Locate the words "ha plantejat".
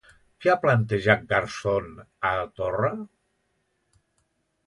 0.51-1.25